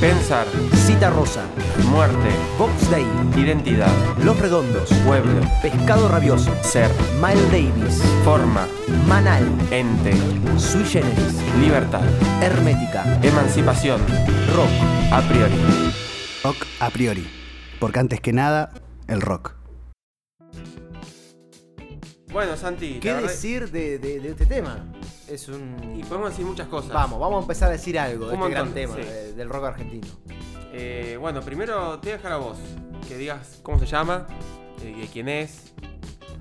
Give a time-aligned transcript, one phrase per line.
[0.00, 0.46] Pensar,
[0.86, 1.44] Cita Rosa.
[1.90, 3.04] muerte, Box Day.
[3.36, 3.90] identidad,
[4.22, 4.88] Los Redondos.
[5.06, 6.52] pueblo, Pescado Rabioso.
[6.62, 6.90] ser,
[7.20, 8.02] Miles Davis.
[8.24, 8.66] forma,
[9.06, 9.44] Manal.
[9.70, 10.12] ente,
[10.58, 11.34] Sui Generis.
[11.60, 12.02] libertad,
[12.42, 13.04] Hermética.
[13.22, 14.00] emancipación,
[14.54, 14.70] Rock.
[15.12, 15.54] a priori.
[16.44, 17.26] Rock a priori.
[17.80, 18.70] Porque antes que nada,
[19.06, 19.54] el rock.
[22.32, 24.84] Bueno, Santi, ¿Qué verdad- decir de, de- de este tema?
[25.28, 25.94] Es un...
[25.98, 26.90] Y podemos decir muchas cosas.
[26.92, 29.00] Vamos, vamos a empezar a decir algo de Un este gran montón, tema sí.
[29.02, 30.06] de- del rock argentino.
[30.72, 32.58] Eh, bueno, primero te voy a dejar a vos
[33.06, 34.26] que digas cómo se llama,
[34.82, 35.72] eh, quién es.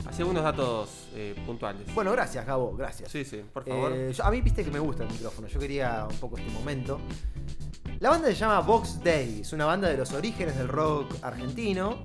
[0.07, 1.93] Así algunos datos eh, puntuales.
[1.93, 3.11] Bueno, gracias, Gabo, gracias.
[3.11, 4.11] Sí, sí, por favor.
[4.11, 6.99] Yo- a mí viste que me gusta el micrófono, yo quería un poco este momento.
[7.99, 11.97] La banda se llama Box Day, es una banda de los orígenes del rock argentino,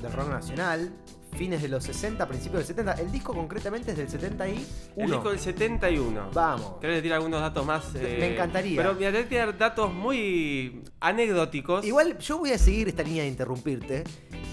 [0.00, 0.90] del rock nacional,
[1.34, 2.92] fines de los 60, principios del 70.
[2.94, 4.60] El disco concretamente es del 71.
[4.96, 6.30] el disco del 71.
[6.32, 6.74] Vamos.
[6.80, 7.84] ¿Querés decir algunos datos más?
[7.94, 8.76] eh, Me encantaría.
[8.80, 11.84] Pero voy tirar datos muy anecdóticos.
[11.84, 14.04] Igual yo voy a seguir esta línea de interrumpirte.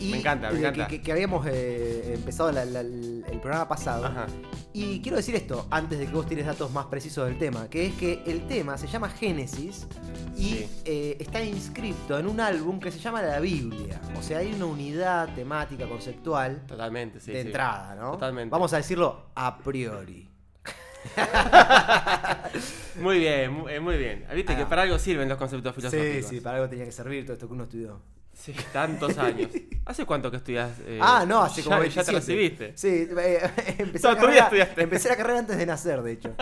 [0.02, 0.88] Y Me encanta, me que- encanta.
[0.88, 4.06] Que, que habíamos eh, empezado la- la- el programa pasado.
[4.06, 4.26] Ajá.
[4.74, 7.88] Y quiero decir esto, antes de que vos tires datos más precisos del tema, que
[7.88, 9.86] es que el tema se llama Génesis
[10.38, 10.70] y Sí.
[10.86, 14.00] eh, está inscripto en un álbum que se llama La Biblia.
[14.18, 17.32] O sea, hay una unidad temática, conceptual Totalmente, sí.
[17.32, 17.48] de sí.
[17.48, 18.12] entrada, ¿no?
[18.14, 18.50] Totalmente.
[18.52, 20.30] Vamos a decirlo a priori.
[23.02, 24.26] Muy bien, muy, eh, muy bien.
[24.36, 26.30] Viste que para algo sirven los conceptos filosóficos.
[26.30, 28.00] Sí, sí, para algo tenía que servir todo esto que uno estudió.
[28.34, 29.52] Sí, tantos años.
[29.86, 30.80] ¿Hace cuánto que estudias?
[30.86, 32.06] eh, ah, no, hace como ya, 27.
[32.06, 32.78] ya te recibiste.
[32.78, 33.40] Sí, eh,
[33.78, 34.82] empecé, Toda la carrera, estudiaste.
[34.82, 36.34] empecé la carrera antes de nacer, de hecho.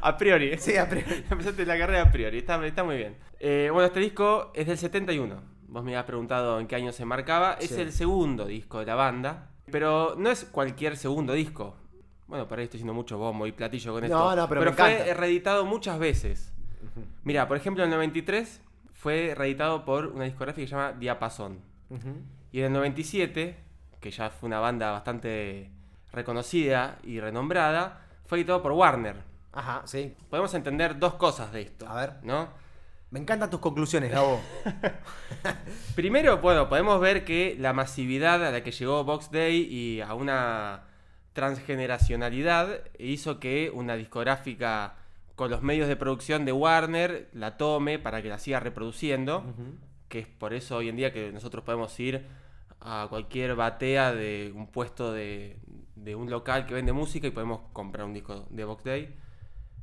[0.00, 0.56] A priori.
[0.58, 1.24] Sí, a priori.
[1.30, 3.16] Empezaste la carrera a priori, está, está muy bien.
[3.40, 5.42] Eh, bueno, este disco es del 71.
[5.68, 7.54] Vos me habías preguntado en qué año se marcaba.
[7.60, 7.80] Es Sí.
[7.80, 9.50] el segundo disco de la banda.
[9.70, 11.76] Pero no es cualquier segundo disco.
[12.28, 14.16] Bueno, por ahí estoy haciendo mucho bombo y platillo con esto.
[14.16, 15.14] No, no, pero me fue encanta.
[15.14, 16.52] reeditado muchas veces.
[17.24, 18.60] Mira, por ejemplo, en el 93
[19.06, 21.60] fue reeditado por una discográfica que se llama Diapasón.
[21.90, 22.22] Ujú.
[22.50, 23.56] Y en el 97,
[24.00, 25.70] que ya fue una banda bastante
[26.10, 29.14] reconocida y renombrada, fue editado por Warner.
[29.52, 30.12] Ajá, sí.
[30.28, 31.88] Podemos entender dos cosas de esto.
[31.88, 32.14] A ver.
[32.24, 32.48] ¿no?
[33.12, 34.40] Me encantan tus conclusiones, Gabo.
[35.94, 40.14] Primero, bueno, podemos ver que la masividad a la que llegó Box Day y a
[40.14, 40.82] una
[41.32, 44.96] transgeneracionalidad hizo que una discográfica
[45.36, 49.44] con los medios de producción de Warner la tome para que la siga reproduciendo,
[50.08, 52.26] que es por eso hoy en día que nosotros podemos ir
[52.80, 55.58] a cualquier batea de un puesto de,
[55.94, 59.14] de un local que vende música y podemos comprar un disco de Box Day.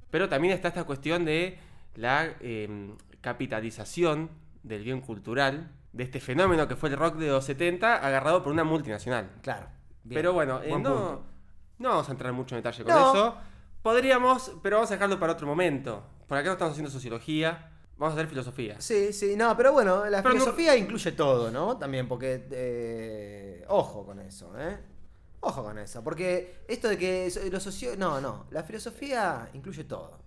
[0.09, 1.57] Pero también está esta cuestión de
[1.95, 4.29] la eh, capitalización
[4.63, 8.51] del bien cultural, de este fenómeno que fue el rock de los 70, agarrado por
[8.51, 9.29] una multinacional.
[9.41, 9.67] Claro.
[10.03, 10.17] bien.
[10.19, 11.23] Pero bueno, eh, no, punto.
[11.79, 13.11] no vamos a entrar mucho en detalle con No.
[13.13, 13.37] eso.
[13.83, 16.03] Podríamos, pero vamos a dejarlo para otro momento.
[16.27, 18.79] Por acá no estamos haciendo sociología, vamos a hacer filosofía.
[18.79, 21.77] Sí, sí, no, pero bueno, la Pero no- filosofía incluye todo, ¿no?
[21.77, 22.47] También, porque.
[22.51, 24.77] eh, ojo con eso, ¿eh?
[25.41, 27.97] Ojo con eso, porque esto de que los socio...
[27.97, 30.17] No, no, la filosofía incluye todo.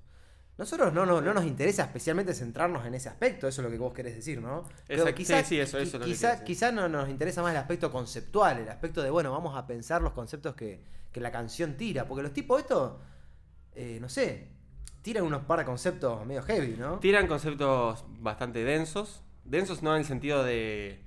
[0.58, 3.78] Nosotros no, no, no nos interesa especialmente centrarnos en ese aspecto, eso es lo que
[3.78, 4.64] vos querés decir, ¿no?
[4.86, 6.44] Pero Exacto, sí, sí, eso- eso es lo que quizá, quiero decir.
[6.46, 10.02] quizá no nos interesa más el aspecto conceptual, el aspecto de, bueno, vamos a pensar
[10.02, 12.92] los conceptos que, que la canción tira, porque los tipos estos,
[13.76, 14.48] eh, no sé,
[15.02, 16.98] tiran unos par de conceptos medio heavy, ¿no?
[16.98, 19.22] Tiran conceptos bastante densos.
[19.44, 20.98] Densos no en el sentido de.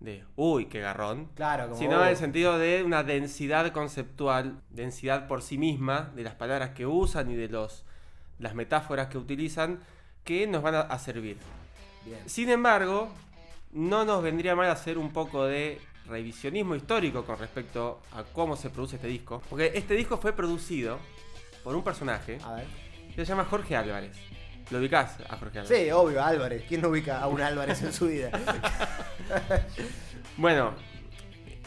[0.00, 0.22] de.
[0.36, 1.30] uy, qué garrón.
[1.34, 1.76] Claro, como...
[1.76, 6.70] Sino en el sentido de una densidad conceptual, densidad por sí misma, de las palabras
[6.70, 7.84] que usan y de los,
[8.38, 9.80] las metáforas que utilizan,
[10.22, 11.38] que nos van a, a servir.
[12.04, 12.20] Bien.
[12.26, 13.08] Sin embargo,
[13.72, 18.68] no nos vendría mal hacer un poco de revisionismo histórico con respecto a cómo se
[18.68, 19.42] produce este disco.
[19.48, 20.98] Porque este disco fue producido
[21.64, 22.66] por un personaje A ver.
[23.08, 24.16] que se llama Jorge Álvarez.
[24.70, 25.84] ¿Lo ubicás a Jorge Álvarez?
[25.84, 26.64] Sí, obvio, Álvarez.
[26.68, 28.30] ¿Quién no ubica a un Álvarez en su vida?
[30.36, 30.74] Bueno,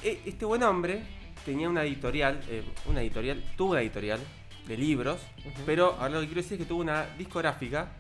[0.04, 1.02] e- este buen hombre
[1.46, 4.20] tenía una editorial, eh, una editorial, tuvo una editorial
[4.68, 5.62] de libros, Ujú.
[5.66, 7.94] pero ahora lo que quiero decir es que tuvo una discográfica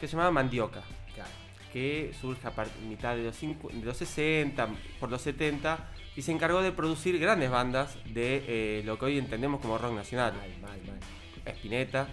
[0.00, 0.82] que se llamaba Mandioca,
[1.14, 1.30] Claro.
[1.72, 4.68] que surge a par- mitad de los, cincu- de los 60,
[4.98, 9.18] por los 70, y se encargó de producir grandes bandas de eh, lo que hoy
[9.18, 10.32] entendemos como rock nacional.
[10.32, 10.98] Mal, mal, mal.
[11.52, 12.08] Spinetta,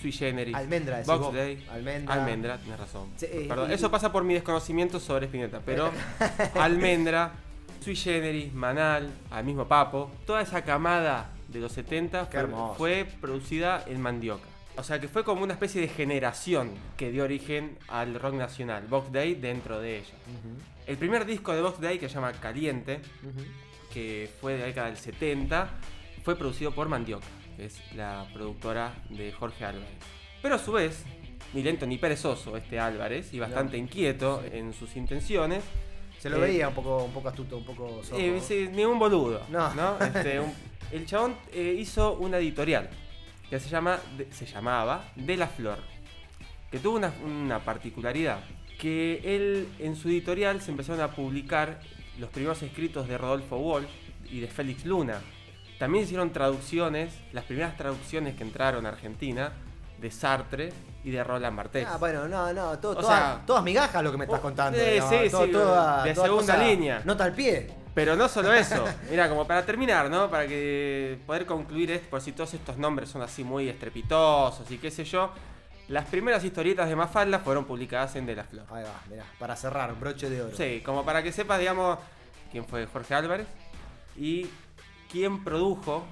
[0.00, 1.34] Sui Generis, Almendra, Box vos.
[1.34, 2.14] Day, Almendra.
[2.14, 3.10] Almendra, tienes razón.
[3.16, 5.90] Sí, Perdón, y- eso pasa por mi desconocimiento sobre Spinetta, pero
[6.54, 7.32] Almendra,
[7.80, 12.46] Sui Generis, Manal, al mismo Papo, toda esa camada de los 70 Qué
[12.76, 14.44] fue, producida en Mandioca.
[14.76, 18.86] O sea que fue como una especie de generación que dio origen al rock nacional,
[18.88, 20.14] Box Day dentro de ella.
[20.86, 23.00] El primer disco de Box Day, que se llama Caliente,
[23.92, 25.68] que fue de la década del 70,
[26.22, 27.26] fue producido por Mandioca,
[27.58, 29.96] que es la productora de Jorge Álvarez.
[30.40, 31.02] Pero a su vez,
[31.52, 35.64] ni lento ni perezoso este Álvarez y bastante inquieto en sus intenciones.
[36.20, 38.00] Se lo Eh, veía un poco, un poco astuto, un poco.
[38.16, 39.42] Eh, sí, ni un boludo.
[39.50, 39.98] No.
[40.04, 40.54] Este, un-
[40.92, 42.88] el chabón eh, hizo una editorial
[43.50, 45.78] que se, llama, de- se llamaba De la Flor.
[46.70, 48.38] Que tuvo una, una particularidad.
[48.78, 51.80] Que él en su editorial se empezaron a publicar
[52.20, 53.88] los primeros escritos de Rodolfo Walsh
[54.30, 55.20] y de Félix Luna.
[55.78, 59.52] También hicieron traducciones, las primeras traducciones que entraron a Argentina,
[60.00, 60.72] de Sartre
[61.04, 61.86] y de Roland Barthes.
[61.88, 64.78] Ah, bueno, no, no, todo, todas, sea- todas migajas lo que me estás Oh, contando.
[64.78, 65.08] sí, ¿no?
[65.08, 67.02] sí, Todo- sí, toda- de toda segunda cosa- línea.
[67.04, 67.70] Nota al pie.
[67.94, 68.84] Pero no solo eso.
[69.10, 70.30] Mira, como para terminar, ¿no?
[70.30, 74.78] Para que poder concluir esto, por si todos estos nombres son así muy estrepitosos y
[74.78, 75.30] qué sé yo.
[75.88, 78.66] Las primeras historietas de Mafalda fueron publicadas en De la Flor.
[78.70, 80.56] Ahí va, mirá, para cerrar, broche de oro.
[80.56, 81.98] Sí, como para que sepas, digamos,
[82.52, 83.46] quién fue Jorge Álvarez
[84.16, 84.46] y
[85.10, 86.04] quién produjo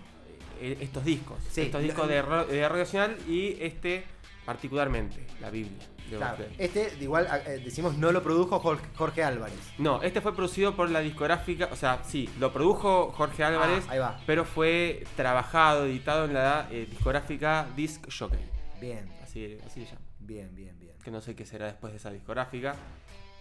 [0.60, 1.38] eh, estos discos.
[1.50, 4.04] Sí, estos discos de, Radio Nacional y este
[4.44, 5.76] particularmente, la Biblia.
[6.10, 6.54] de Claro, Barclay.
[6.58, 9.58] este, igual eh, decimos, no lo produjo Jorge, Jorge Álvarez.
[9.78, 13.92] No, este fue producido por la discográfica, o sea, sí, lo produjo Jorge Álvarez, Ah,
[13.92, 14.20] ahí va.
[14.24, 18.38] pero fue trabajado, editado en la eh, discográfica Disc Jockey.
[18.80, 20.06] Bien, Así, así se llama.
[20.20, 20.92] bien, bien, bien.
[21.02, 22.76] Que no sé qué será después de esa discográfica.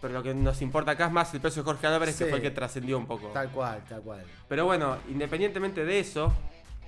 [0.06, 2.36] Pero lo que nos importa acá es más el precio de Jorge Álvarez, que fue
[2.36, 3.30] el que trascendió un poco.
[3.30, 4.24] Tal cual, tal cual.
[4.48, 6.32] Pero bueno, independientemente de eso,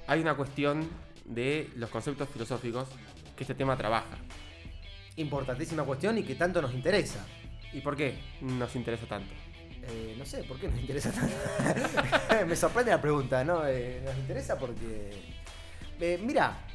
[0.05, 0.87] hay una cuestión
[1.25, 2.87] de los conceptos filosóficos
[3.35, 4.19] que este tema trabaja.
[5.15, 7.25] Importantísima cuestión y que tanto nos interesa.
[7.73, 9.33] ¿Y por qué nos interesa tanto?
[9.81, 11.35] Eh, no sé, ¿por qué nos interesa tanto?
[12.47, 13.65] Me sorprende la pregunta, ¿no?
[13.65, 15.23] Eh, nos interesa porque...
[15.99, 16.66] Eh, mira,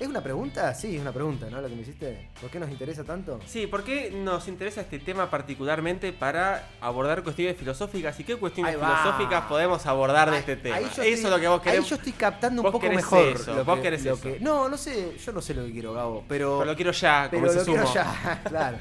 [0.00, 0.72] ¿es una pregunta?
[0.74, 1.60] Sí, es una pregunta, ¿no?
[1.60, 2.28] Lo que me hiciste.
[2.40, 3.40] ¿Por qué nos interesa tanto?
[3.46, 8.18] Sí, ¿por qué nos interesa este tema particularmente para abordar cuestiones filosóficas?
[8.20, 10.76] ¿Y qué cuestiones filosóficas podemos abordar de Ahí- este tema?
[10.76, 11.80] ahí Eso es lo que vos querés.
[11.80, 13.26] Ahí yo estoy captando un poco mejor.
[13.28, 14.22] eso, lo vos que- querés lo eso.
[14.22, 16.58] que- no, no sé, yo no sé lo que quiero, Gabo, pero...
[16.60, 18.78] Pero lo quiero ya, como pero ese lo quiero ya, claro.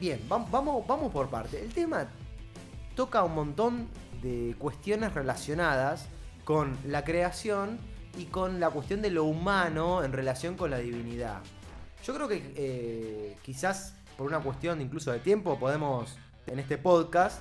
[0.00, 1.60] Bien, vam- vamos, vamos por parte.
[1.62, 2.06] El tema
[2.96, 3.88] toca un montón
[4.22, 6.06] de cuestiones relacionadas
[6.44, 7.78] con la creación
[8.18, 11.40] y con la cuestión de lo humano en relación con la divinidad.
[12.04, 16.16] Yo creo que eh, quizás por una cuestión incluso de tiempo podemos
[16.46, 17.40] en este podcast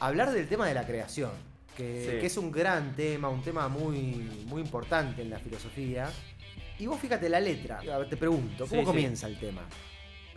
[0.00, 1.30] hablar del tema de la creación,
[1.76, 2.20] que, Sí.
[2.20, 6.10] que es un gran tema, un tema muy, muy importante en la filosofía.
[6.78, 8.84] Y vos fíjate la letra, te pregunto, ¿cómo Sí, sí.
[8.84, 9.62] comienza el tema?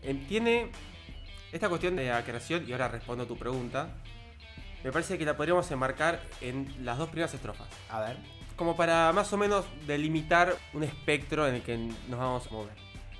[0.01, 0.72] Eh, Tiene
[1.51, 3.89] esta cuestión de la creación, y ahora respondo a tu pregunta.
[4.83, 7.68] Me parece que la podríamos enmarcar en las dos primeras estrofas.
[7.89, 8.18] A ver.
[8.61, 12.73] Como para más o menos delimitar un espectro en el que nos vamos a mover.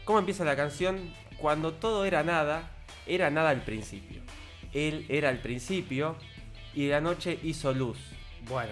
[0.05, 1.11] ¿Cómo empieza la canción?
[1.39, 2.69] Cuando todo era nada,
[3.07, 4.21] era nada al principio.
[4.71, 6.15] Él era el principio
[6.75, 7.97] y la noche hizo luz.
[8.47, 8.71] Bueno,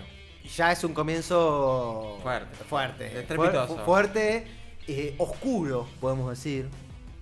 [0.55, 2.63] ya es un comienzo Fuerte.
[2.65, 3.77] fuerte, Estrepitoso.
[3.77, 4.45] fu- fuerte,
[4.87, 6.69] eh, oscuro, podemos decir.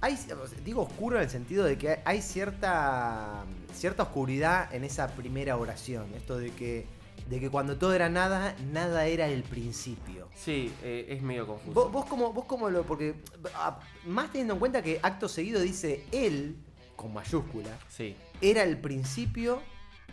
[0.01, 0.19] Hay,
[0.65, 6.07] digo oscuro en el sentido de que hay cierta, cierta oscuridad en esa primera oración.
[6.17, 6.85] Esto de que,
[7.29, 10.29] de que cuando todo era nada, nada era el principio.
[10.35, 11.74] Sí, eh, es medio confuso.
[11.74, 12.83] Vos, vos como, vos como lo.
[12.83, 13.15] Porque.
[14.06, 16.56] Más teniendo en cuenta que acto seguido dice él,
[16.95, 19.62] con mayúscula, Sí, era el principio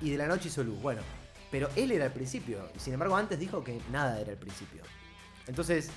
[0.00, 0.81] y de la noche hizo luz.
[0.82, 1.02] Bueno,
[1.50, 2.69] pero él era el principio.
[2.76, 4.82] Sin embargo, antes dijo que nada era el principio.
[5.46, 5.90] Entonces,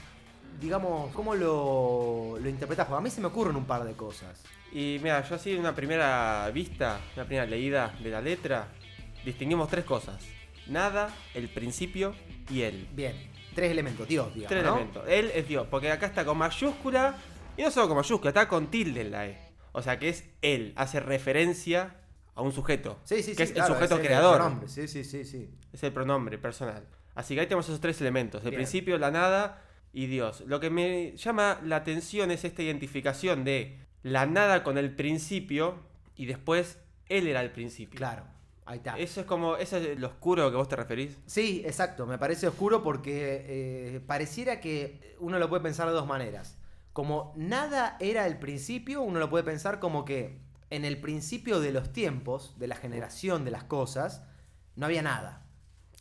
[0.61, 2.85] digamos, ¿cómo lo, lo interpretás?
[2.85, 4.43] Porque a mí se me ocurren un par de cosas.
[4.71, 8.67] y mira, yo así en una primera vista, una primera leída de la letra,
[9.25, 10.36] distinguimos tres cosas.
[10.69, 12.13] Nada, el principio
[12.49, 12.87] y él.
[12.93, 13.15] Bien,
[13.55, 14.49] tres elementos, Dios, digamos.
[14.49, 14.75] Tres ¿no?
[14.75, 15.03] elementos.
[15.07, 17.15] Él es Dios, porque acá está con mayúscula
[17.57, 19.37] y no solo con mayúscula, está con tilde en la E.
[19.71, 21.95] O sea que es él, hace referencia
[22.35, 22.99] a un sujeto.
[23.03, 23.35] Sí, sí, sí.
[23.35, 24.37] que es claro, el sujeto es creador.
[24.37, 25.49] pronombre, Sí, sí, sí, sí.
[25.73, 26.87] Es el pronombre personal.
[27.15, 28.59] Así que ahí tenemos esos tres elementos: el Bien.
[28.59, 30.41] principio, la nada y Dios.
[30.45, 35.79] Lo que me llama la atención es esta identificación de la nada con el principio
[36.15, 37.97] y después él era el principio.
[37.97, 38.25] Claro,
[38.67, 38.97] ahí está.
[38.97, 41.17] Eso es como, eso es lo oscuro que vos te referís.
[41.25, 42.05] Sí, exacto.
[42.05, 46.57] Me parece oscuro porque eh, pareciera que uno lo puede pensar de dos maneras.
[46.93, 51.71] Como nada era el principio, uno lo puede pensar como que en el principio de
[51.71, 54.23] los tiempos, de la generación de las cosas,
[54.75, 55.45] no había nada.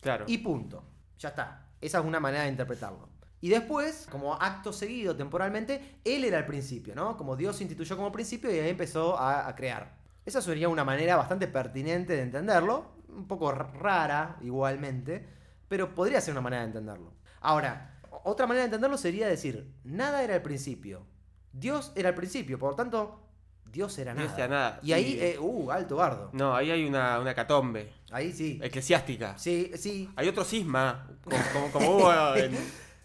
[0.01, 0.25] Claro.
[0.27, 0.83] Y punto.
[1.19, 1.69] Ya está.
[1.79, 3.09] Esa es una manera de interpretarlo.
[3.39, 7.15] Y después, como acto seguido temporalmente, él era el principio, ¿no?
[7.17, 9.95] Como Dios instituyó como principio y ahí empezó a, a crear.
[10.27, 15.25] Esa sería una manera bastante pertinente de entenderlo, un poco rara igualmente,
[15.69, 17.13] pero podría ser una manera de entenderlo.
[17.39, 21.05] Ahora, otra manera de entenderlo sería decir, nada era el principio,
[21.53, 23.23] Dios era el principio, por lo tanto,
[23.71, 24.37] Dios era Dios nada.
[24.37, 24.79] era nada.
[24.83, 26.29] Y ahí, eh, uh, alto bardo.
[26.33, 28.59] No, ahí hay una, una catombe Ahí sí.
[28.61, 29.37] eclesiástica.
[29.37, 30.09] Sí, sí.
[30.17, 32.53] Hay otro cisma, como, como- como hubo en,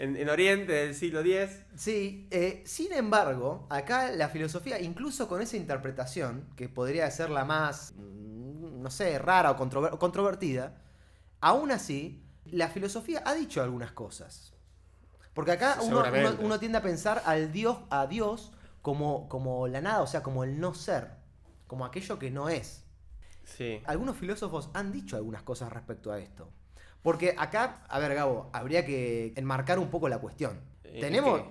[0.03, 1.65] en, en Oriente del siglo X.
[1.77, 7.45] Sí, eh, sin embargo, acá la filosofía, incluso con esa interpretación, que podría ser la
[7.45, 10.83] más, mm, no sé, rara o controver- controvertida,
[11.41, 14.55] aún así, la filosofía ha dicho algunas cosas.
[15.35, 16.03] Porque acá uno,
[16.41, 20.43] uno tiende a pensar al Dios, a Dios como, como la nada, o sea, como
[20.45, 21.13] el no ser,
[21.69, 22.85] como aquello que no es.
[23.45, 23.81] Sí.
[23.87, 26.51] Algunos filósofos han dicho algunas cosas respecto a esto.
[27.03, 30.61] Porque acá, a ver, Gabo, habría que enmarcar un poco la cuestión.
[30.85, 31.43] ¿En Tenemos.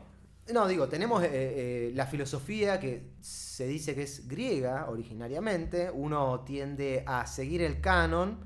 [0.54, 5.92] No, digo, tenemos eh, eh, la filosofía que se dice que es griega originariamente.
[5.92, 8.40] Uno tiende a seguir el canon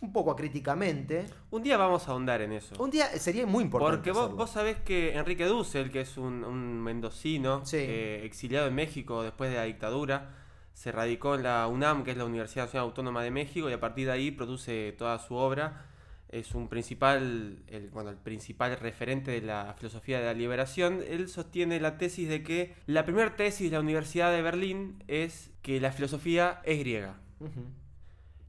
[0.00, 1.26] un poco acríticamente.
[1.50, 2.74] Un día vamos a ahondar en eso.
[2.82, 3.96] Un día sería muy importante.
[3.96, 7.76] Porque vos, vos sabés que Enrique Dussel, que es un, un mendocino Sí.
[7.80, 10.30] eh, exiliado en México después de la dictadura,
[10.72, 13.80] se radicó en la UNAM, que es la Universidad Nacional Autónoma de México, y a
[13.80, 15.86] partir de ahí produce toda su obra.
[16.34, 21.00] Es un principal, el, bueno, el principal referente de la filosofía de la liberación.
[21.08, 25.52] Él sostiene la tesis de que la primera tesis de la Universidad de Berlín es
[25.62, 27.20] que la filosofía es griega.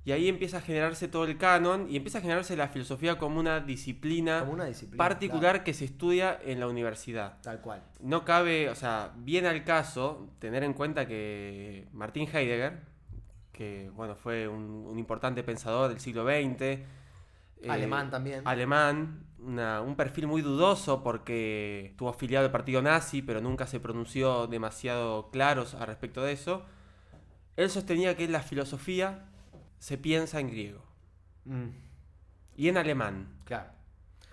[0.03, 3.39] Y ahí empieza a generarse todo el canon y empieza a generarse la filosofía como
[3.39, 4.97] una disciplina Como una disciplina.
[4.97, 7.39] particular claro, que se estudia en la universidad.
[7.43, 7.83] tal cual.
[7.99, 12.81] No cabe, o sea, viene al caso tener en cuenta que Martin Heidegger,
[13.51, 16.79] que bueno, fue un, un importante pensador del siglo XX,
[17.69, 18.41] Alemán también.
[18.45, 23.79] alemán, una- un perfil muy dudoso porque estuvo afiliado al partido nazi, pero nunca se
[23.79, 26.63] pronunció demasiado claros al respecto de eso.
[27.55, 29.25] Él sostenía que la filosofía
[29.79, 30.81] se piensa en griego
[31.45, 31.67] Mm,
[32.57, 33.69] y en alemán, claro.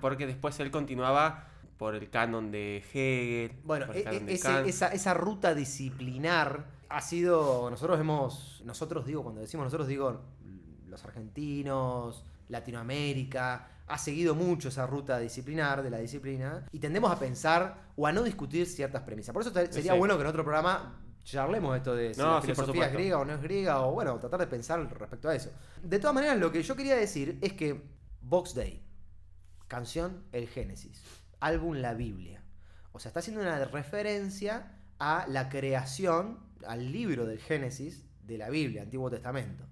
[0.01, 4.33] porque después él continuaba por el canon de Hegel, Bueno, por el e- canon e-
[4.33, 4.67] de Kant.
[4.69, 7.69] esa, esa ruta disciplinar ha sido.
[7.71, 8.63] Nosotros hemos.
[8.65, 10.21] Nosotros digo, cuando decimos nosotros digo
[10.89, 13.69] los argentinos, Latinoamérica.
[13.89, 16.67] Ha seguido mucho esa ruta disciplinar de la disciplina.
[16.73, 19.33] Y tendemos a pensar o a no discutir ciertas premisas.
[19.33, 19.99] Por eso sería Sí.
[19.99, 23.19] bueno que en otro programa charlemos esto de si No, la sí, filosofía es griega
[23.19, 23.81] o no es griega.
[23.83, 25.51] O bueno, tratar de pensar respecto a eso.
[25.83, 27.83] De todas maneras, lo que yo quería decir es que
[28.21, 28.83] Box Day,
[29.69, 31.03] canción El Génesis,
[31.41, 32.43] álbum La Biblia.
[32.93, 38.49] O sea, está haciendo una referencia a la creación, al libro del Génesis de la
[38.51, 39.65] Biblia, Antiguo Testamento.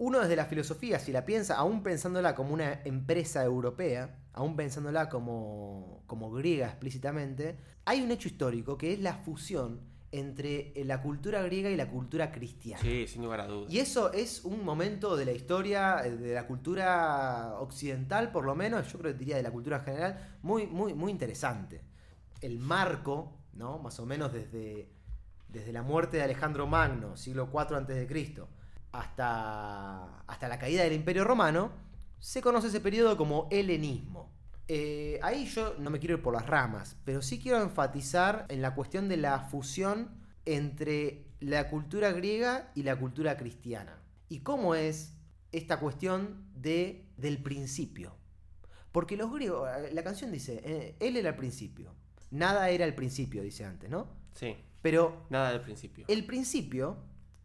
[0.00, 5.10] Uno desde la filosofía, si la piensa, aún pensándola como una empresa europea, aún pensándola
[5.10, 11.42] como, como griega explícitamente, hay un hecho histórico que es la fusión entre la cultura
[11.42, 12.82] griega y la cultura cristiana.
[12.82, 13.70] Sí, sin lugar a dudas.
[13.70, 18.54] Y eso es un momento de la historia, eh, de la cultura occidental, por lo
[18.54, 21.82] menos, yo creo que diría de la cultura general, muy, muy, muy interesante.
[22.40, 23.78] El marco, ¿no?
[23.78, 24.88] Más o menos desde,
[25.48, 28.06] desde la muerte de Alejandro Magno, siglo IV a.C.,
[28.92, 31.72] hasta, hasta la caída del Imperio Romano,
[32.18, 34.30] se conoce ese periodo como helenismo.
[34.68, 38.62] Eh, ahí yo no me quiero ir por las ramas, pero sí quiero enfatizar en
[38.62, 40.10] la cuestión de la fusión
[40.44, 43.98] entre la cultura griega y la cultura cristiana.
[44.28, 45.14] Y cómo es
[45.52, 48.14] esta cuestión de, del principio.
[48.92, 51.94] Porque los griegos, la canción dice, eh, él era el principio.
[52.30, 54.08] Nada era el principio, dice antes, ¿no?
[54.34, 56.04] Sí, Pero nada del principio.
[56.08, 56.96] el principio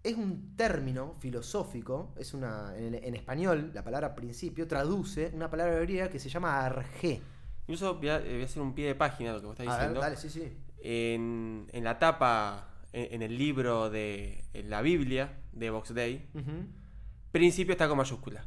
[0.09, 5.79] es un término filosófico, es una en, en español la palabra principio traduce una palabra
[5.79, 7.21] griega que se llama arge.
[7.67, 9.67] Incluso voy a, eh, voy a hacer un pie de página lo que vos estás
[9.67, 10.01] A ver, diciendo.
[10.01, 10.53] dale, sí, sí.
[10.81, 16.29] En, en la tapa, en, en el libro de en la Biblia de Box Day,
[17.31, 18.45] principio está con mayúscula.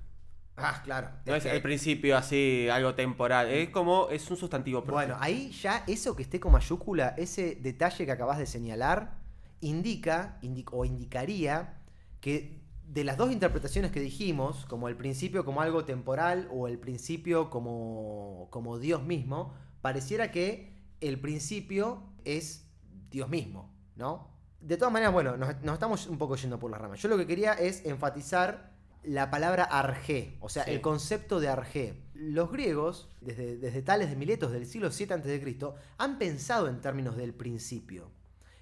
[0.57, 1.09] Ah, claro.
[1.25, 3.49] No es que- el principio así, algo temporal.
[3.49, 4.95] Es como, es un sustantivo propio.
[4.97, 9.18] Bueno, ahí ya eso que esté con mayúscula, ese detalle que acabas de señalar,
[9.61, 11.81] indica indi- o indicaría
[12.21, 16.79] que de las dos interpretaciones que dijimos, como el principio como algo temporal o el
[16.79, 22.67] principio como, como Dios mismo, pareciera que el principio es
[23.11, 24.29] Dios mismo, ¿no?
[24.61, 27.01] De todas maneras, bueno, nos, nos estamos un poco yendo por las ramas.
[27.01, 28.73] Yo lo que quería es enfatizar
[29.05, 30.73] la palabra arge, o sea, Sí.
[30.73, 32.03] el concepto de arge.
[32.15, 35.57] Los griegos, desde, desde Tales de Miletos del siglo 7 a.C.,
[35.99, 38.11] han pensado en términos del principio.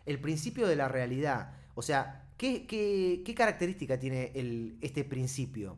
[0.06, 1.52] El principio de la realidad.
[1.74, 5.76] O sea, ¿qué, qué- qué característica tiene el- este principio?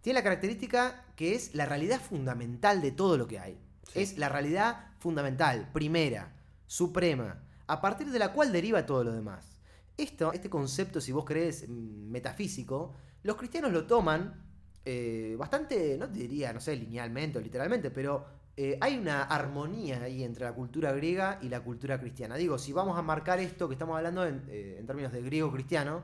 [0.00, 3.58] Tiene la característica que es la realidad fundamental de todo lo que hay.
[3.92, 4.00] Sí.
[4.00, 6.32] Es la realidad fundamental, primera,
[6.66, 9.58] suprema, a partir de la cual deriva todo lo demás.
[9.96, 14.46] Esto, este concepto, si vos crees mm, metafísico, los cristianos lo toman
[14.84, 18.24] eh, bastante, no te diría, no sé, linealmente o literalmente, pero
[18.56, 22.36] eh, hay una armonía ahí entre la cultura griega y la cultura cristiana.
[22.36, 26.02] Digo, si vamos a marcar esto que estamos hablando en, eh, en términos de griego-cristiano,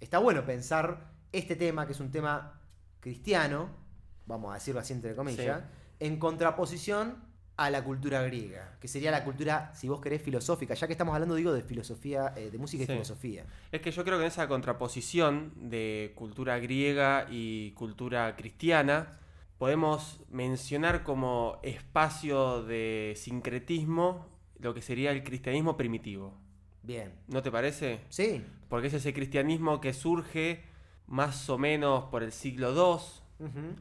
[0.00, 2.60] está bueno pensar este tema, que es un tema
[3.00, 3.68] cristiano,
[4.26, 5.62] vamos a decirlo así entre comillas,
[6.00, 10.86] en contraposición a la cultura griega, que sería la cultura, si vos querés, filosófica, ya
[10.86, 12.92] que estamos hablando, digo, de filosofía, eh, de música y Sí.
[12.92, 13.44] filosofía.
[13.72, 19.18] Es que yo creo que en esa contraposición de cultura griega y cultura cristiana,
[19.58, 24.26] podemos mencionar como espacio de sincretismo
[24.58, 26.34] lo que sería el cristianismo primitivo.
[26.82, 27.12] Bien.
[27.26, 28.00] ¿No te parece?
[28.08, 28.44] Sí.
[28.68, 30.64] Porque es ese cristianismo que surge
[31.06, 32.72] más o menos por el siglo
[33.40, 33.76] II,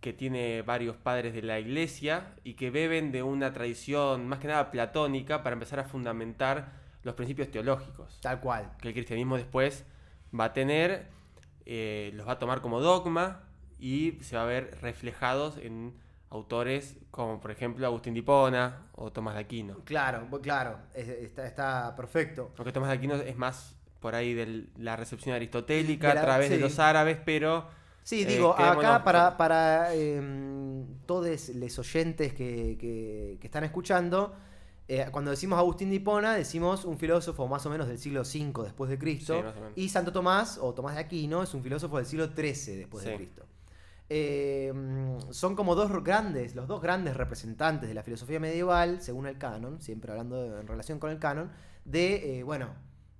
[0.00, 4.48] que tiene varios padres de la iglesia y que beben de una tradición más que
[4.48, 6.72] nada platónica para empezar a fundamentar
[7.04, 8.72] los principios teológicos Tal cual.
[8.80, 9.84] que el cristianismo después
[10.38, 11.08] va a tener,
[11.66, 13.44] eh, los va a tomar como dogma
[13.82, 15.92] y se va a ver reflejados en
[16.30, 19.78] autores como por ejemplo Agustín de Hipona o Tomás de Aquino.
[19.84, 22.52] Claro, claro, es- está, está perfecto.
[22.56, 26.24] Aunque Tomás de Aquino es más por ahí de la recepción aristotélica De la- a
[26.24, 27.66] través de los árabes, pero
[28.04, 34.34] Sí, Eh, digo, acá para, para em, todos los oyentes que, que- que están escuchando,
[34.88, 38.64] eh, cuando decimos Agustín de Hipona, decimos un filósofo más o menos del siglo V
[38.64, 39.44] después de Cristo,
[39.76, 43.04] Sí, y Santo Tomás, o Tomás de Aquino, es un filósofo del siglo XIII después
[43.04, 43.14] de.
[43.16, 43.44] Cristo.
[44.14, 49.38] Em, son como dos grandes, los dos grandes representantes de la filosofía medieval, según el
[49.38, 51.50] canon, siempre hablando de- en relación con el canon,
[51.86, 52.74] de, eh, bueno,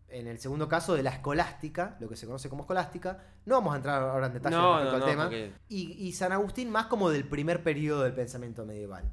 [0.09, 3.25] en el segundo caso de la escolástica, lo que se conoce como escolástica.
[3.47, 5.25] No vamos a entrar ahora en detalle No, respecto no, al no, tema.
[5.25, 9.11] porque- Y, y San Agustín más como del primer periodo del pensamiento medieval.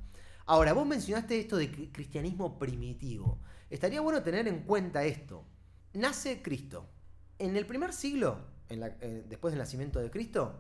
[0.48, 3.40] Ahora, vos mencionaste esto de cri- cristianismo primitivo.
[3.70, 5.46] Estaría bueno tener en cuenta esto.
[5.94, 6.90] Nace Cristo.
[7.38, 10.60] En el primer siglo, en la- eh, después del nacimiento de Cristo,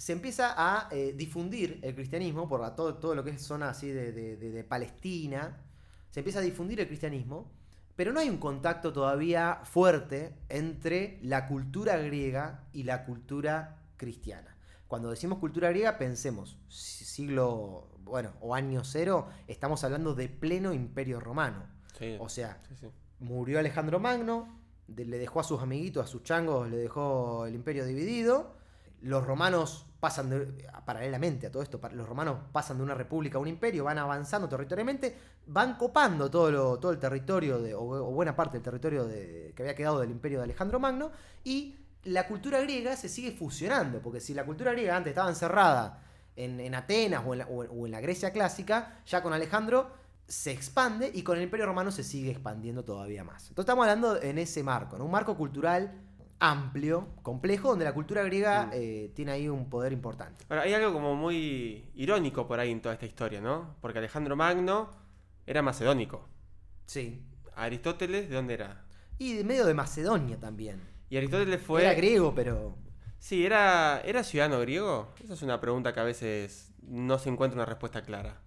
[0.00, 3.68] se empieza a eh, difundir el cristianismo por la- todo, todo lo que es zona
[3.68, 5.58] así de, de- de- de Palestina.
[6.10, 7.50] Se empieza a difundir el cristianismo,
[7.96, 14.56] pero no hay un contacto todavía fuerte entre la cultura griega y la cultura cristiana.
[14.88, 20.72] Cuando decimos cultura griega, pensemos, si- siglo, bueno, o año cero, estamos hablando de pleno
[20.72, 21.62] imperio romano.
[21.98, 22.86] Sí, O sea, sí, sí.
[23.18, 27.84] murió Alejandro Magno, le dejó a sus amiguitos, a sus changos, le dejó el imperio
[27.84, 28.58] dividido.
[29.02, 33.40] Los romanos pasan de- paralelamente a todo esto, los romanos pasan de una república a
[33.40, 38.62] un imperio, van avanzando territorialmente, van copando todo, el territorio, de, o, buena parte del
[38.62, 41.10] territorio que había quedado del imperio de Alejandro Magno,
[41.44, 46.02] y la cultura griega se sigue fusionando, porque si la cultura griega antes estaba encerrada
[46.36, 49.90] en, en Atenas o en, la, en- en Grecia clásica, ya con Alejandro
[50.26, 53.42] se expande y con el Imperio Romano se sigue expandiendo todavía más.
[53.48, 55.04] Entonces estamos hablando en ese marco, ¿no?
[55.04, 55.92] un marco cultural
[56.40, 58.70] amplio, complejo, donde la cultura griega Mm.
[58.72, 60.44] eh, tiene ahí un poder importante.
[60.48, 63.76] Ahora, hay algo como muy irónico por ahí en toda esta historia, ¿no?
[63.80, 64.90] Porque Alejandro Magno
[65.46, 66.28] era macedónico.
[66.86, 67.22] Sí.
[67.54, 68.84] Aristóteles, ¿de dónde era?
[69.18, 70.80] Y de medio de Macedonia también.
[71.10, 71.82] Y Aristóteles fue...
[71.82, 72.76] Era griego, pero...
[73.18, 75.12] Sí, ¿era, ¿era ciudadano griego?
[75.22, 78.40] Esa es una pregunta que a veces no se encuentra una respuesta clara.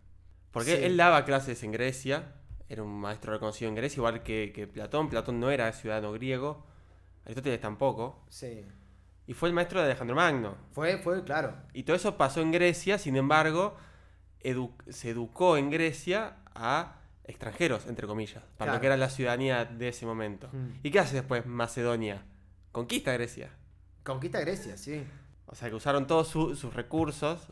[0.51, 0.83] Porque Sí.
[0.83, 2.33] él daba clases en Grecia,
[2.69, 5.09] era un maestro reconocido en Grecia, igual que, que Platón.
[5.09, 6.65] Platón no era ciudadano griego,
[7.25, 8.25] Aristóteles tampoco.
[8.29, 8.65] Sí.
[9.27, 10.55] Y fue el maestro de Alejandro Magno.
[10.73, 11.55] Fue, fue, claro.
[11.73, 13.75] Y todo eso pasó en Grecia, sin embargo,
[14.43, 18.73] edu- se educó en Grecia a extranjeros, entre comillas, para Claro.
[18.73, 20.49] lo que era la ciudadanía de ese momento.
[20.51, 20.79] Mm.
[20.83, 22.21] ¿Y qué hace después Macedonia?
[22.73, 23.49] Conquista Grecia.
[24.03, 25.05] Conquista Grecia, sí.
[25.45, 27.47] O sea que usaron todos su- sus recursos,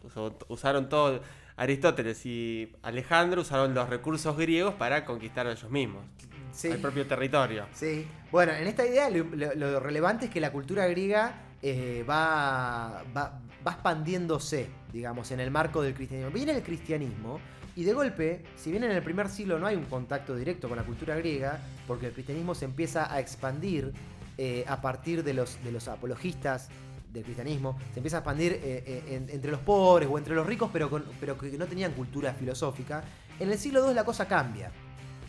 [0.50, 1.22] usaron todo.
[1.56, 6.04] Aristóteles y Alejandro usaron los recursos griegos para conquistar a ellos mismos,
[6.52, 6.68] Sí.
[6.70, 7.66] el propio territorio.
[7.74, 8.08] Sí.
[8.32, 13.04] Bueno, en esta idea lo, lo- lo relevante es que la cultura griega eh, va,
[13.16, 16.32] va, va expandiéndose, digamos, en el marco del cristianismo.
[16.32, 17.40] Viene el cristianismo
[17.76, 20.78] y de golpe, si bien en el primer siglo no hay un contacto directo con
[20.78, 23.94] la cultura griega, porque el cristianismo se empieza a expandir
[24.38, 26.70] eh, a partir de los, de los apologistas
[27.14, 30.46] del cristianismo, se empieza a expandir eh, eh, en- entre los pobres o entre los
[30.48, 33.04] ricos, pero, con- pero que no tenían cultura filosófica.
[33.40, 34.72] En el siglo II la cosa cambia.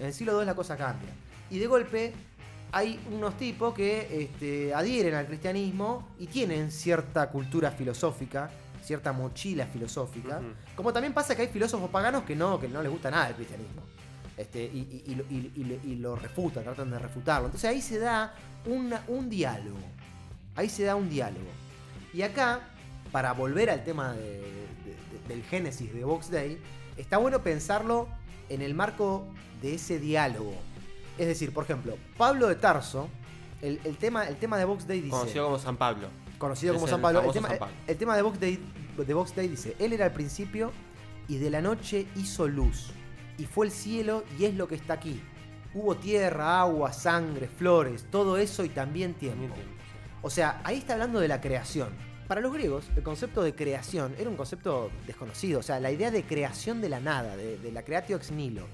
[0.02, 1.10] En el siglo II la cosa cambia.
[1.48, 2.12] Y de golpe
[2.72, 8.50] hay unos tipos que este, adhieren al cristianismo y tienen cierta cultura filosófica,
[8.82, 10.40] cierta mochila filosófica.
[10.74, 13.36] Como también pasa que hay filósofos paganos que no, que no les gusta nada el
[13.36, 13.82] cristianismo.
[14.36, 15.14] Este, y, y- y
[16.04, 17.46] lo- y- refutan, tratan de refutarlo.
[17.46, 18.34] Entonces ahí se da
[18.66, 19.78] una- un diálogo.
[20.56, 21.46] Ahí se da un diálogo.
[22.12, 22.58] Y acá,
[23.12, 26.58] para volver al tema de- de- de- del génesis de Vox Day,
[26.96, 28.08] está bueno pensarlo
[28.52, 29.24] en el marco
[29.62, 30.54] de ese diálogo.
[31.18, 33.08] Es decir, por ejemplo, Pablo de Tarso,
[33.62, 36.08] el, el tema, el tema de Vox Day dice Conocido como San Pablo.
[36.38, 37.22] conocido Es como San Pablo.
[37.22, 37.74] El tema, San Pablo.
[37.86, 38.58] el tema de, Vox Day,
[38.96, 40.72] de Vox Day dice, él era al principio
[41.28, 42.90] y de la noche hizo luz,
[43.38, 45.20] y fue el cielo y es lo que está aquí.
[45.74, 49.54] Hubo tierra, agua, sangre, flores, todo eso y también tiempo.
[50.20, 51.88] O sea, ahí está hablando de la creación.
[52.28, 55.60] Para los griegos, el concepto de creación era un concepto desconocido.
[55.60, 58.66] O sea, la idea de creación de la nada, de, la creatio ex nihilo,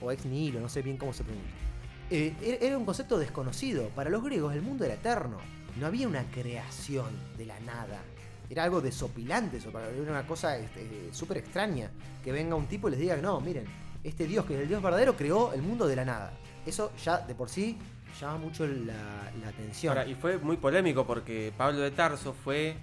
[0.00, 1.52] o ex nihilo, no sé bien cómo se pronuncia.
[2.10, 3.88] Eh, era- era un concepto desconocido.
[3.90, 5.38] Para los griegos, el mundo era eterno.
[5.78, 8.00] No había una creación de la nada.
[8.48, 11.90] Era algo desopilante, eso, era una cosa este, súper extraña.
[12.22, 13.64] Que venga un tipo y les diga, no, miren,
[14.04, 16.32] este Dios que es el Dios verdadero creó el mundo de la nada.
[16.66, 17.78] Eso ya de por sí
[18.20, 19.96] llama mucho la, atención.
[20.08, 22.76] Y fue muy polémico porque Pablo de Tarso fue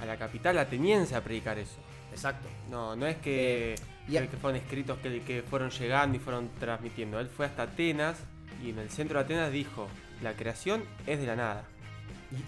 [0.00, 1.76] a la capital ateniense a predicar eso.
[2.12, 2.48] Exacto.
[2.70, 3.74] No, no es que,
[4.08, 7.20] a- que fueron escritos que, que fueron llegando y fueron transmitiendo.
[7.20, 8.16] Él fue hasta Atenas
[8.64, 9.88] y en el centro de Atenas dijo,
[10.22, 11.64] la creación es de la nada.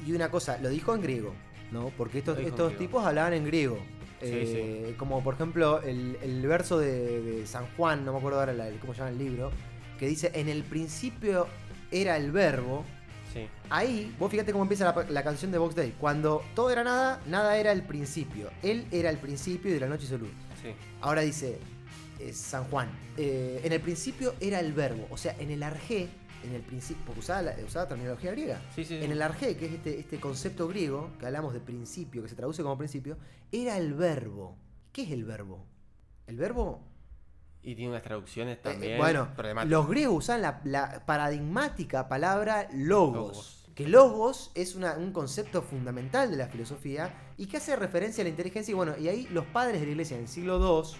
[0.06, 1.34] Y, y una cosa, lo dijo en griego,
[1.72, 1.90] ¿no?
[1.96, 3.78] Porque estos, estos tipos hablaban en griego.
[4.20, 8.40] Sí, Eh, Como por ejemplo el, el verso de, de San Juan, no me acuerdo
[8.40, 9.50] ahora la- cómo se llama el libro,
[9.98, 11.46] que dice, en el principio
[11.90, 12.84] era el verbo.
[13.32, 13.48] Sí.
[13.68, 15.94] Ahí, vos fíjate cómo empieza la, la canción de Box Day.
[16.00, 18.50] Cuando todo era nada, nada era el principio.
[18.62, 20.30] Él era el principio de la noche y su luz.
[20.62, 20.70] Sí.
[21.00, 21.58] Ahora dice
[22.18, 26.08] eh, San Juan, eh, en el principio era el verbo, o sea, en el arjé,
[26.44, 28.60] en el principio, porque usaba, la- usaba terminología griega.
[28.74, 29.04] Sí, sí, sí.
[29.04, 32.34] En el arjé, que es este, este concepto griego, que hablamos de principio, que se
[32.34, 33.16] traduce como principio,
[33.52, 34.56] era el verbo.
[34.92, 35.64] ¿Qué es el verbo?
[36.26, 36.80] El verbo
[37.62, 38.98] Y tiene unas traducciones eh, también.
[38.98, 39.28] bueno,
[39.66, 43.56] los griegos usan la, la paradigmática palabra logos, Logos.
[43.74, 48.24] Que logos es una- un concepto fundamental de la filosofía y que hace referencia a
[48.24, 48.72] la inteligencia.
[48.72, 50.98] Y bueno, y ahí los padres de la iglesia en el siglo II,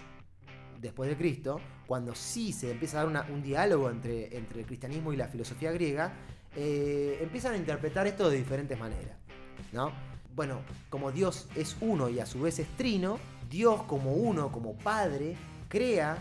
[0.79, 4.65] después de Cristo, cuando sí se empieza a dar una- un diálogo entre, entre el
[4.65, 6.13] cristianismo y la filosofía griega,
[6.55, 9.17] eh, empiezan a interpretar esto de diferentes maneras.
[9.73, 9.91] ¿no?
[10.33, 13.19] Bueno, como Dios es uno y a su vez es trino,
[13.49, 15.35] Dios como uno, como Padre,
[15.67, 16.17] crea,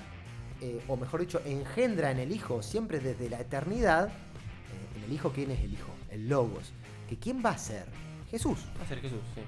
[0.61, 4.09] eh, o mejor dicho, engendra en el Hijo siempre desde la eternidad.
[4.09, 5.91] eh, en el Hijo, ¿quién es el Hijo?
[6.11, 6.73] El Logos.
[7.09, 7.85] ¿Que quién va a ser?
[8.31, 8.59] Jesús.
[8.79, 9.41] Va a ser Jesús, sí.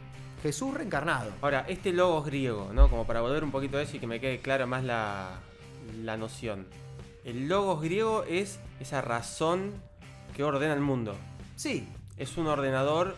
[0.43, 1.31] Jesús reencarnado.
[1.41, 2.91] Ahora, este logos griego, ¿no?
[2.91, 5.39] Como para volver un poquito a eso y que me quede clara más la,
[6.03, 6.67] la noción.
[7.25, 9.73] El logos griego es esa razón
[10.37, 11.15] que ordena el mundo.
[11.55, 13.15] Sí, Es un ordenador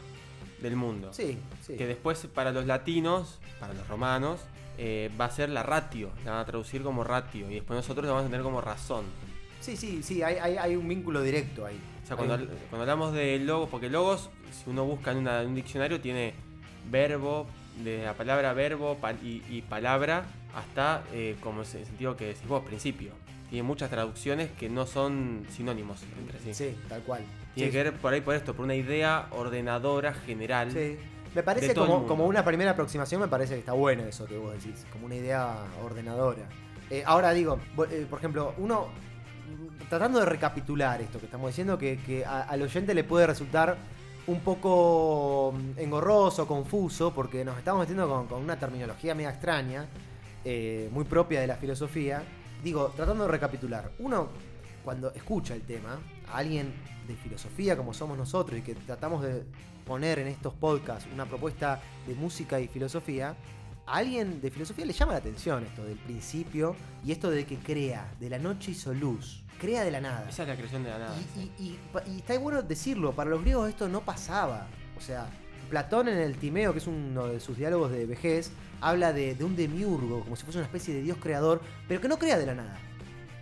[0.61, 1.13] del mundo.
[1.15, 1.77] sí, sí.
[1.77, 4.41] Que después para los latinos, para los romanos,
[4.79, 6.11] eh, va a ser la ratio.
[6.25, 7.51] La van a traducir como ratio.
[7.51, 9.05] Y después nosotros la vamos a tener como razón.
[9.61, 11.79] Sí, sí, sí, hay, hay- hay un vínculo directo ahí.
[12.03, 15.19] O sea, cuando, Hay un- cuando hablamos de logos, porque logos, si uno busca en,
[15.19, 16.35] una- en un diccionario, tiene
[16.91, 17.47] verbo,
[17.83, 22.63] de la palabra verbo y, y palabra, hasta eh, como el sentido que decís vos,
[22.65, 23.13] principio.
[23.51, 26.55] Tiene muchas traducciones que no son sinónimos entre sí.
[26.55, 27.23] Sí, tal cual.
[27.55, 30.71] Tiene Sí, que ver por ahí por esto, por una idea ordenadora general.
[30.73, 30.97] Sí.
[31.35, 34.53] Me parece como, como una primera aproximación, me parece que está bueno eso que vos
[34.53, 36.49] decís, como una idea ordenadora.
[36.91, 37.59] Eh, ahora digo,
[37.91, 38.87] eh, por ejemplo, uno,
[39.49, 43.27] mm, tratando de recapitular esto que estamos diciendo, que, que a- al oyente le puede
[43.27, 43.77] resultar
[44.27, 49.87] un poco mm, engorroso, confuso, porque nos estamos metiendo con, con una terminología media extraña,
[50.45, 52.23] eh, muy propia de la filosofía.
[52.63, 54.29] Digo, tratando de recapitular, uno
[54.85, 55.99] cuando escucha el tema,
[56.33, 56.73] a alguien
[57.09, 59.43] de filosofía como somos nosotros y que tratamos de
[59.85, 63.35] poner en estos podcasts una propuesta de música y filosofía,
[63.87, 67.57] a alguien de filosofía le llama la atención esto del principio y esto de que
[67.59, 70.27] crea, de la noche hizo luz, crea de la nada.
[70.29, 71.15] Esa es la creación de la nada.
[71.37, 74.67] Y, y- y pa- y está bueno decirlo, para los griegos esto no pasaba.
[74.97, 75.27] O sea,
[75.69, 79.45] Platón en el Timeo, que es uno de sus diálogos de vejez, habla de, de
[79.45, 82.47] un demiurgo, como si fuese una especie de dios creador, pero que no crea de
[82.47, 82.79] la nada.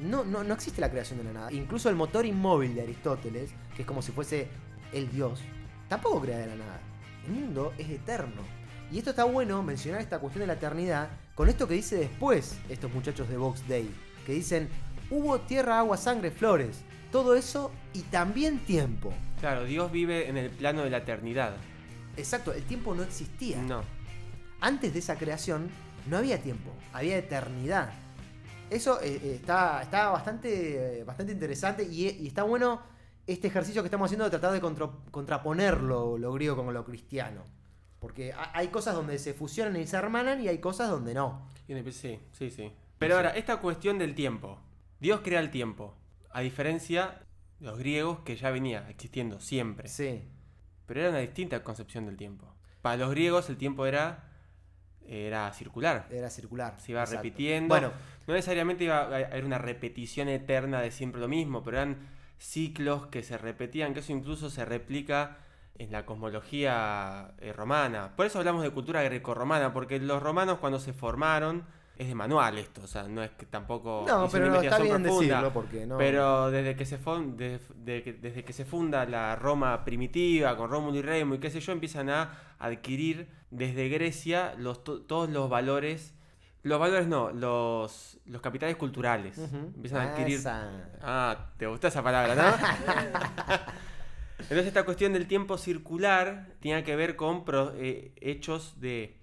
[0.01, 1.53] No, no, no existe la creación de la nada.
[1.53, 4.49] Incluso el motor inmóvil de Aristóteles, que es como si fuese
[4.93, 5.41] el dios,
[5.93, 6.81] tampoco crea de la nada.
[7.27, 8.41] El mundo es eterno.
[8.91, 12.57] Y esto está bueno mencionar esta cuestión de la eternidad con esto que dice después
[12.71, 14.71] estos muchachos de Vox Day, que dicen,
[15.11, 19.13] hubo tierra, agua, sangre, flores, todo eso y también tiempo.
[19.39, 21.57] Claro, Dios vive en el plano de la eternidad.
[22.17, 23.61] Exacto, el tiempo no existía.
[23.61, 23.83] No.
[24.63, 25.69] Antes de esa creación
[26.09, 27.93] no había tiempo, había eternidad.
[28.71, 32.81] Eso eh, eh, está, está bastante, eh, bastante interesante y, y está bueno
[33.27, 36.85] este ejercicio que estamos haciendo de tratar de contra- contraponer lo, lo griego con lo
[36.85, 37.43] cristiano.
[38.01, 41.47] Porque ha- hay cosas donde se fusionan y se hermanan y hay cosas donde no.
[41.93, 42.73] Sí, sí, sí.
[42.99, 44.59] Pero ahora, esta cuestión del tiempo.
[45.01, 45.95] Dios crea el tiempo.
[46.33, 47.21] A diferencia
[47.61, 49.89] de los griegos que ya venía existiendo siempre.
[49.89, 50.23] Sí.
[50.87, 52.53] Pero era una distinta concepción del tiempo.
[52.83, 54.25] Para los griegos el tiempo era,
[55.07, 56.07] era circular.
[56.11, 56.81] Era circular.
[56.81, 57.23] Se iba exacto.
[57.23, 57.69] repitiendo.
[57.69, 57.93] Bueno,
[58.27, 61.99] No necesariamente iba a haber una repetición eterna de siempre lo mismo, pero eran
[62.43, 65.39] ciclos que se repetían, que eso incluso se replica
[65.79, 68.13] en la cosmología eh, romana.
[68.17, 71.65] Por eso hablamos de cultura grecorromana, porque los romanos cuando se formaron
[71.97, 74.77] es de manual esto, o sea, no es que tampoco No, pero una no, está
[74.79, 75.99] investigación bien profunda, decirlo porque no.
[75.99, 80.57] Pero desde que se fon- de- de que- desde que se funda la Roma primitiva
[80.57, 85.03] con Rómulo y Remo y qué sé yo, empiezan a adquirir desde Grecia los, to-
[85.03, 86.15] todos los valores,
[86.63, 89.37] los valores no, los, los capitales culturales.
[89.39, 90.71] Empiezan a adquirir Esa.
[91.03, 92.43] Ah, te gustó esa palabra, ¿no?
[94.39, 99.17] Entonces esta cuestión del tiempo circular tenía que ver con pro- eh, hechos de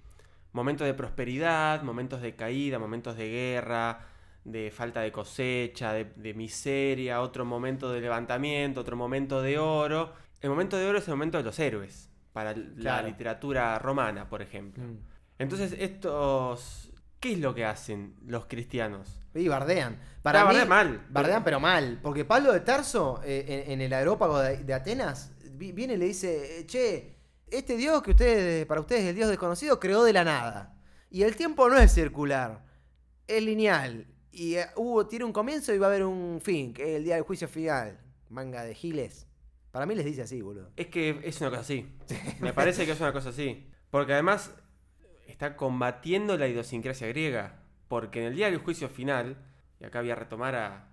[0.54, 4.00] momentos de prosperidad, momentos de caída, momentos de guerra,
[4.46, 10.14] de falta de cosecha, de, de miseria, otro momento de levantamiento, otro momento de oro.
[10.42, 13.08] El momento de oro es el momento de los héroes, para la Claro.
[13.08, 14.84] literatura romana, por ejemplo.
[14.84, 14.98] Mm.
[15.38, 16.89] Entonces estos...
[17.20, 19.22] ¿Qué es lo que hacen los cristianos?
[19.36, 20.00] Y bardean.
[20.22, 21.06] Para Ah, bardean mal.
[21.10, 22.00] Bardean, pero mal.
[22.02, 25.98] Porque Pablo de Tarso, eh, en, en el aerópago de, de Atenas, vi- viene y
[25.98, 27.16] le dice: Che,
[27.48, 30.76] este Dios que ustedes, para ustedes es el Dios desconocido, creó de la nada.
[31.12, 32.64] Y el tiempo no es circular,
[33.28, 34.08] es lineal.
[34.32, 37.04] Y eh, hubo, tiene un comienzo y va a haber un fin, que es el
[37.04, 38.00] día del juicio final.
[38.30, 39.26] Manga de giles.
[39.72, 40.72] Para mí les dice así, boludo.
[40.76, 41.86] Es que es una cosa así.
[42.40, 43.68] Me parece que es una cosa así.
[43.90, 44.52] Porque además
[45.32, 47.60] está combatiendo la idiosincrasia griega.
[47.88, 49.38] Porque en el día del juicio final,
[49.80, 50.90] y acá voy a retomar a,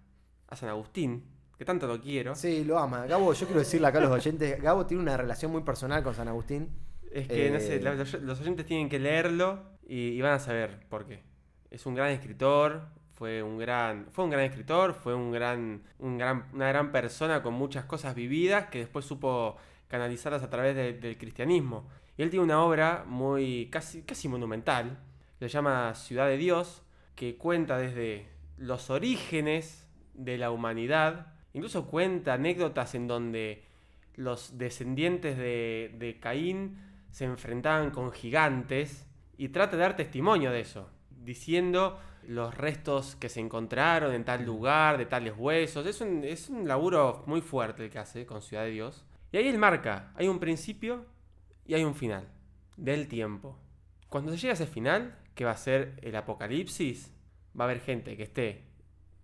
[0.49, 1.25] a San Agustín,
[1.59, 3.07] que tanto lo quiero, Sí, lo ama.
[3.07, 6.15] Gabo, yo quiero decirle acá a los oyentes: Gabo tiene una relación muy personal con
[6.15, 6.71] San Agustín.
[7.13, 7.61] es que, no Eh.
[7.61, 11.23] sé, la- los, los oyentes tienen que leerlo y, y van a saber por qué.
[11.71, 16.19] Es un gran escritor, fue un gran, fue un gran escritor, fue un gran, un
[16.19, 19.57] gran, una gran persona con muchas cosas vividas que después supo
[19.89, 21.89] canalizarlas a través de- del cristianismo.
[22.17, 24.99] Y él tiene una obra muy casi, casi monumental,
[25.39, 26.83] se llama Ciudad de Dios,
[27.15, 33.65] que cuenta desde los orígenes de la humanidad, incluso cuenta anécdotas en donde
[34.15, 36.79] los descendientes de, de Caín
[37.11, 43.29] se enfrentaban con gigantes y trata de dar testimonio de eso, diciendo los restos que
[43.29, 45.87] se encontraron en tal lugar, de tales huesos.
[45.87, 49.05] Es un, es un laburo muy fuerte el que hace con Ciudad de Dios.
[49.33, 51.05] Y ahí él marca, hay un principio
[51.67, 52.29] y hay un final
[52.77, 53.59] del tiempo.
[54.09, 57.13] Cuando se llega a ese final, que va a ser el apocalipsis,
[57.59, 58.65] va a haber gente que esté,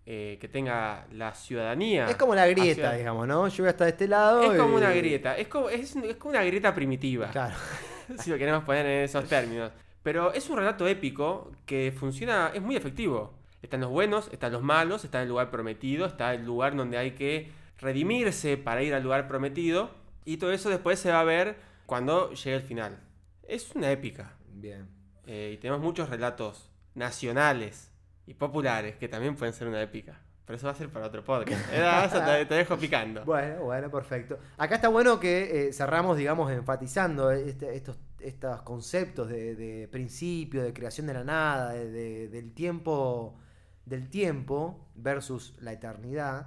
[0.06, 2.06] eh, que tenga la ciudadanía.
[2.08, 3.48] Es como la grieta, digamos, ¿no?
[3.48, 4.52] Yo voy hasta este lado.
[4.52, 7.54] Es como una grieta, es como, es, es como una grieta primitiva, Claro.
[8.18, 9.70] si lo queremos poner en esos términos.
[10.02, 13.34] Pero es un relato épico que funciona, es muy efectivo.
[13.62, 17.12] Están los buenos, están los malos, está el lugar prometido, está el lugar donde hay
[17.12, 19.90] que redimirse para ir al lugar prometido.
[20.24, 21.56] Y todo eso después se va a ver
[21.92, 22.98] cuando llegue el final.
[23.46, 24.32] Es una épica.
[24.48, 24.88] Bien.
[25.26, 27.90] Eh, y tenemos muchos relatos nacionales
[28.26, 30.18] y populares que también pueden ser una épica.
[30.46, 31.60] Pero eso va a ser para otro podcast.
[31.70, 33.24] Eh, eso te, te dejo picando.
[33.26, 34.38] Bueno, bueno, perfecto.
[34.56, 40.62] Acá está bueno que eh, cerramos, digamos, enfatizando este- estos, estos conceptos de, de principio,
[40.62, 43.36] de creación de la nada, de- de- del tiempo,
[43.84, 46.46] del tiempo versus la eternidad,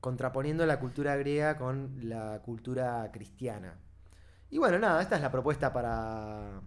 [0.00, 3.74] contraponiendo la cultura griega con la cultura cristiana.
[4.50, 6.60] Y bueno, nada, esta es la propuesta para,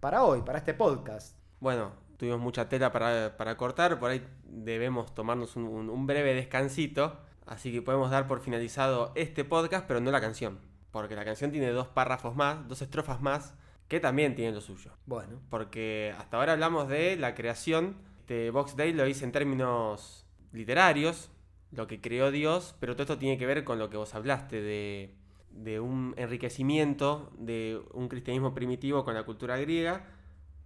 [0.00, 1.36] para hoy, para este podcast.
[1.60, 6.34] Bueno, tuvimos mucha tela para, para cortar, por ahí debemos tomarnos un, un- un breve
[6.34, 10.58] descansito, así que podemos dar por finalizado este podcast, pero no la canción,
[10.90, 13.54] porque la canción tiene dos párrafos más, dos estrofas más,
[13.86, 14.92] que también tienen lo suyo.
[15.06, 20.26] Bueno, Porque hasta ahora hablamos de la creación de Box Day, lo hice en términos
[20.52, 21.30] literarios,
[21.70, 24.60] lo que creó Dios, pero todo esto tiene que ver con lo que vos hablaste,
[24.60, 25.14] de,
[25.50, 30.04] de un enriquecimiento de un cristianismo primitivo con la cultura griega,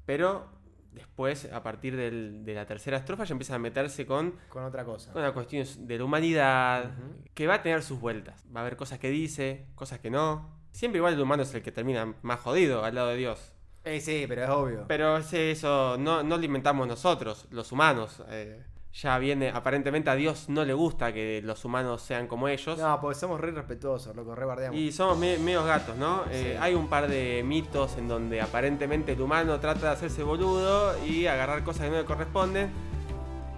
[0.05, 0.47] pero
[0.93, 4.85] después, a partir del- de la tercera estrofa, ya empiezan a meterse con, con otra
[4.85, 5.13] cosa.
[5.13, 6.91] con las cuestiones de la humanidad,
[7.35, 8.45] que va a tener sus vueltas.
[8.55, 10.61] Va a haber cosas que dice, cosas que no.
[10.73, 13.53] Siempre igual el humano es el que termina más jodido al lado de Dios.
[13.85, 14.85] Eh, sí, pero es obvio.
[14.87, 18.23] Pero ese- eso no, no lo inventamos nosotros, los humanos.
[18.29, 18.63] eh,
[18.95, 22.79] ya viene, aparentemente a Dios no le gusta que los humanos sean como ellos.
[22.79, 24.79] No, porque somos re respetuosos, loco, re bardeamos.
[24.79, 26.25] Y somos me- medios gatos, ¿no?
[26.31, 26.59] Eh.
[26.61, 31.27] Hay un par de mitos en donde aparentemente el humano trata de hacerse boludo y
[31.27, 32.71] agarrar cosas que no le corresponden.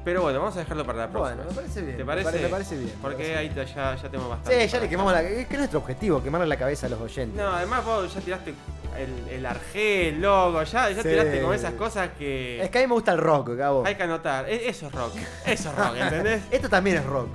[0.05, 1.35] Pero bueno, vamos a dejarlo para la próxima.
[1.37, 1.97] Bueno, me parece bien.
[1.97, 2.25] ¿Te me parece?
[2.31, 2.92] pare- Me parece bien.
[3.01, 3.66] Porque parece ahí bien.
[3.66, 4.61] ya, ya tenemos bastante.
[4.61, 5.23] Sí, ya le quemamos la.
[5.23, 7.42] Es que es nuestro objetivo, quemarle la cabeza a los oyentes.
[7.42, 8.55] No, además vos ya tiraste
[8.99, 11.09] el, el argel, el logo, ya, ya Sí.
[11.09, 13.85] tiraste con esas cosas que Es que a mí me gusta el rock, Gabo.
[13.87, 14.49] hay que anotar.
[14.49, 15.15] E- Eso es rock.
[15.47, 16.43] Eso es rock, ¿entendés?
[16.51, 17.29] Esto también es rock.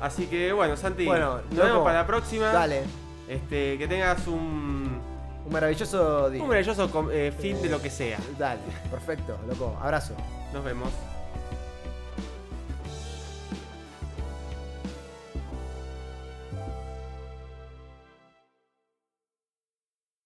[0.00, 2.52] Así que bueno, Santi, Bueno, nos vemos para la próxima.
[2.52, 2.82] Dale.
[3.28, 5.00] Este, que tengas un,
[5.46, 6.42] Un maravilloso día.
[6.42, 8.18] un maravilloso eh, fin de lo que sea.
[8.38, 9.76] Dale, perfecto, loco.
[9.82, 10.14] Abrazo.
[10.52, 10.90] Nos vemos.